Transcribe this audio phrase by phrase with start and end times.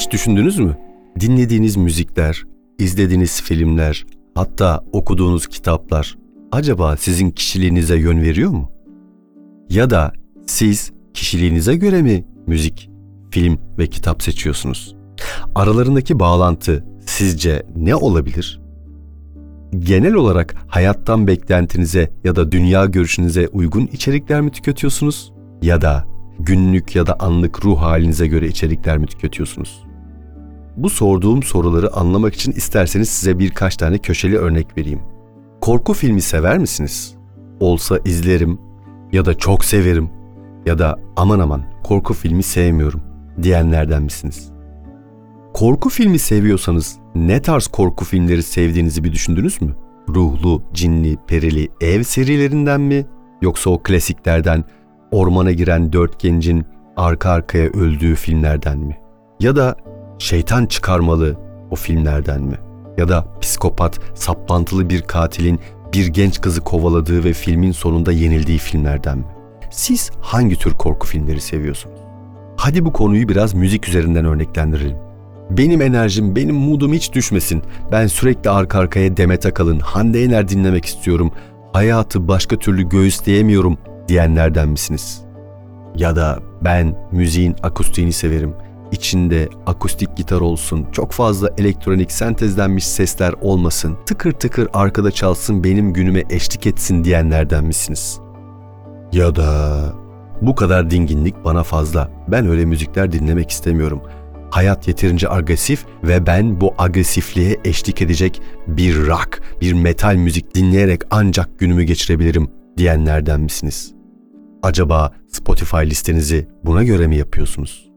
[0.00, 0.76] Hiç düşündünüz mü?
[1.20, 2.44] Dinlediğiniz müzikler,
[2.78, 6.18] izlediğiniz filmler, hatta okuduğunuz kitaplar
[6.52, 8.70] acaba sizin kişiliğinize yön veriyor mu?
[9.70, 10.12] Ya da
[10.46, 12.90] siz kişiliğinize göre mi müzik,
[13.30, 14.96] film ve kitap seçiyorsunuz?
[15.54, 18.60] Aralarındaki bağlantı sizce ne olabilir?
[19.78, 25.32] Genel olarak hayattan beklentinize ya da dünya görüşünüze uygun içerikler mi tüketiyorsunuz?
[25.62, 26.04] Ya da
[26.38, 29.89] günlük ya da anlık ruh halinize göre içerikler mi tüketiyorsunuz?
[30.76, 35.00] Bu sorduğum soruları anlamak için isterseniz size birkaç tane köşeli örnek vereyim.
[35.60, 37.14] Korku filmi sever misiniz?
[37.60, 38.58] Olsa izlerim
[39.12, 40.10] ya da çok severim
[40.66, 43.00] ya da aman aman korku filmi sevmiyorum
[43.42, 44.50] diyenlerden misiniz?
[45.54, 49.76] Korku filmi seviyorsanız ne tarz korku filmleri sevdiğinizi bir düşündünüz mü?
[50.08, 53.06] Ruhlu, cinli, perili ev serilerinden mi?
[53.42, 54.64] Yoksa o klasiklerden
[55.10, 56.64] ormana giren dört gencin
[56.96, 58.98] arka arkaya öldüğü filmlerden mi?
[59.40, 59.76] Ya da
[60.20, 61.36] şeytan çıkarmalı
[61.70, 62.56] o filmlerden mi?
[62.98, 65.60] Ya da psikopat, saplantılı bir katilin
[65.94, 69.24] bir genç kızı kovaladığı ve filmin sonunda yenildiği filmlerden mi?
[69.70, 72.00] Siz hangi tür korku filmleri seviyorsunuz?
[72.56, 74.96] Hadi bu konuyu biraz müzik üzerinden örneklendirelim.
[75.50, 77.62] Benim enerjim, benim moodum hiç düşmesin.
[77.92, 81.32] Ben sürekli arka arkaya Demet Akalın, Hande Yener dinlemek istiyorum.
[81.72, 85.22] Hayatı başka türlü göğüsleyemiyorum diyenlerden misiniz?
[85.96, 88.54] Ya da ben müziğin akustiğini severim.
[88.92, 95.92] İçinde akustik gitar olsun, çok fazla elektronik sentezlenmiş sesler olmasın, tıkır tıkır arkada çalsın benim
[95.92, 98.20] günüme eşlik etsin diyenlerden misiniz?
[99.12, 99.80] Ya da
[100.42, 102.10] bu kadar dinginlik bana fazla.
[102.28, 104.02] Ben öyle müzikler dinlemek istemiyorum.
[104.50, 111.00] Hayat yeterince agresif ve ben bu agresifliğe eşlik edecek bir rock, bir metal müzik dinleyerek
[111.10, 113.94] ancak günümü geçirebilirim diyenlerden misiniz?
[114.62, 117.89] Acaba Spotify listenizi buna göre mi yapıyorsunuz?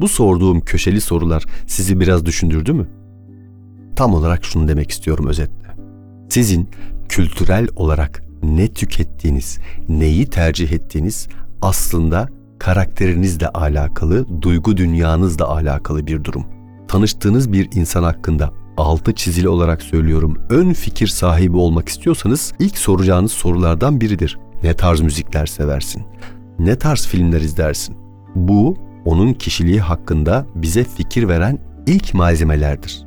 [0.00, 2.86] Bu sorduğum köşeli sorular sizi biraz düşündürdü mü?
[3.96, 5.76] Tam olarak şunu demek istiyorum özetle.
[6.28, 6.68] Sizin
[7.08, 11.28] kültürel olarak ne tükettiğiniz, neyi tercih ettiğiniz
[11.62, 12.28] aslında
[12.58, 16.44] karakterinizle alakalı, duygu dünyanızla alakalı bir durum.
[16.88, 23.32] Tanıştığınız bir insan hakkında altı çizili olarak söylüyorum ön fikir sahibi olmak istiyorsanız ilk soracağınız
[23.32, 24.38] sorulardan biridir.
[24.62, 26.02] Ne tarz müzikler seversin?
[26.58, 27.96] Ne tarz filmler izlersin?
[28.34, 33.04] Bu onun kişiliği hakkında bize fikir veren ilk malzemelerdir.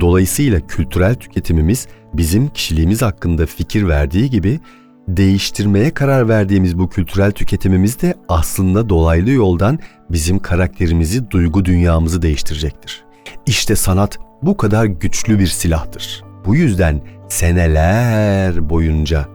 [0.00, 4.60] Dolayısıyla kültürel tüketimimiz bizim kişiliğimiz hakkında fikir verdiği gibi
[5.08, 9.78] değiştirmeye karar verdiğimiz bu kültürel tüketimimiz de aslında dolaylı yoldan
[10.10, 13.04] bizim karakterimizi, duygu dünyamızı değiştirecektir.
[13.46, 16.24] İşte sanat bu kadar güçlü bir silahtır.
[16.46, 19.28] Bu yüzden seneler boyunca,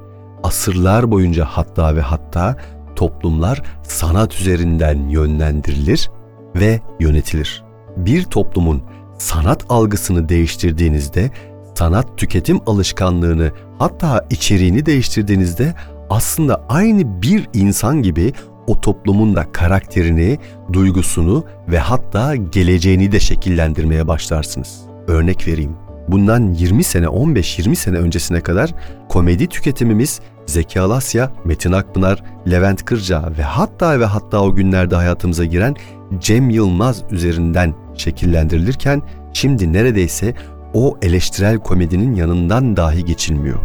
[0.43, 2.57] asırlar boyunca hatta ve hatta
[2.95, 6.09] toplumlar sanat üzerinden yönlendirilir
[6.55, 7.63] ve yönetilir.
[7.97, 8.83] Bir toplumun
[9.17, 11.31] sanat algısını değiştirdiğinizde
[11.75, 15.73] sanat tüketim alışkanlığını hatta içeriğini değiştirdiğinizde
[16.09, 18.33] aslında aynı bir insan gibi
[18.67, 20.39] o toplumun da karakterini,
[20.73, 24.81] duygusunu ve hatta geleceğini de şekillendirmeye başlarsınız.
[25.07, 25.84] Örnek vereyim.
[26.07, 28.73] Bundan 20 sene, 15-20 sene öncesine kadar
[29.09, 35.45] komedi tüketimimiz Zeki Alasya, Metin Akpınar, Levent Kırca ve hatta ve hatta o günlerde hayatımıza
[35.45, 35.75] giren
[36.19, 39.01] Cem Yılmaz üzerinden şekillendirilirken
[39.33, 40.33] şimdi neredeyse
[40.73, 43.59] o eleştirel komedinin yanından dahi geçilmiyor.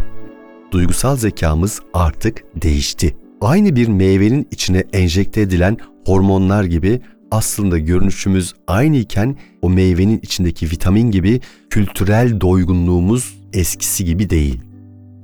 [0.71, 3.15] Duygusal zekamız artık değişti.
[3.41, 11.11] Aynı bir meyvenin içine enjekte edilen hormonlar gibi aslında görünüşümüz aynıyken o meyvenin içindeki vitamin
[11.11, 14.61] gibi kültürel doygunluğumuz eskisi gibi değil.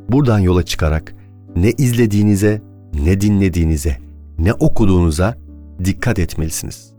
[0.09, 1.15] Buradan yola çıkarak
[1.55, 2.61] ne izlediğinize,
[3.05, 3.97] ne dinlediğinize,
[4.39, 5.37] ne okuduğunuza
[5.85, 6.93] dikkat etmelisiniz.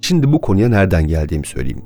[0.00, 1.82] Şimdi bu konuya nereden geldiğimi söyleyeyim.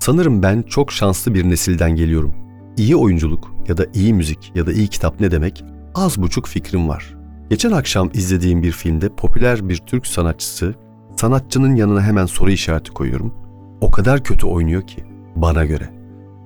[0.00, 2.34] Sanırım ben çok şanslı bir nesilden geliyorum.
[2.76, 5.64] İyi oyunculuk ya da iyi müzik ya da iyi kitap ne demek
[5.94, 7.16] az buçuk fikrim var.
[7.50, 10.74] Geçen akşam izlediğim bir filmde popüler bir Türk sanatçısı,
[11.18, 13.34] sanatçının yanına hemen soru işareti koyuyorum.
[13.80, 15.04] O kadar kötü oynuyor ki
[15.36, 15.90] bana göre.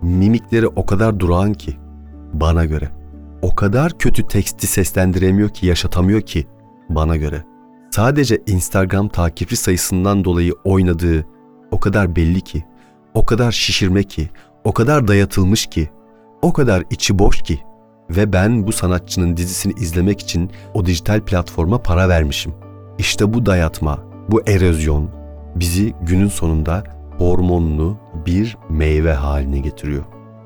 [0.02, 1.76] Mimikleri o kadar durağan ki
[2.32, 2.91] bana göre.
[3.43, 6.46] O kadar kötü teksti seslendiremiyor ki yaşatamıyor ki
[6.88, 7.44] bana göre.
[7.91, 11.26] Sadece Instagram takipçi sayısından dolayı oynadığı
[11.70, 12.64] o kadar belli ki
[13.14, 14.31] o kadar şişirme ki,
[14.64, 15.91] o kadar dayatılmış ki,
[16.43, 17.61] o kadar içi boş ki
[18.11, 22.55] ve ben bu sanatçının dizisini izlemek için o dijital platforma para vermişim.
[22.99, 25.11] İşte bu dayatma, bu erozyon
[25.56, 26.84] bizi günün sonunda
[27.19, 27.96] hormonlu
[28.26, 30.02] bir meyve haline getiriyor.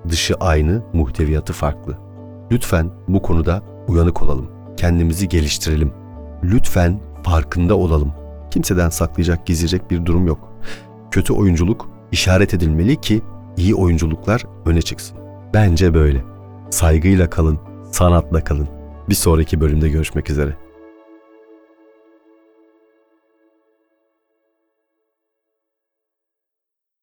[0.08, 1.98] Dışı aynı, muhteviyatı farklı.
[2.52, 4.50] Lütfen bu konuda uyanık olalım.
[4.76, 5.92] Kendimizi geliştirelim.
[6.44, 8.12] Lütfen farkında olalım.
[8.50, 10.52] Kimseden saklayacak, gizleyecek bir durum yok.
[11.10, 13.22] Kötü oyunculuk işaret edilmeli ki
[13.56, 15.18] iyi oyunculuklar öne çıksın.
[15.54, 16.24] Bence böyle.
[16.70, 17.58] Saygıyla kalın,
[17.92, 18.68] sanatla kalın.
[19.08, 20.65] Bir sonraki bölümde görüşmek üzere.